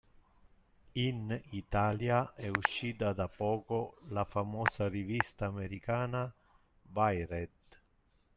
[0.93, 6.33] In Italia è uscita da poco la famosa rivista americana
[6.91, 7.49] Wired.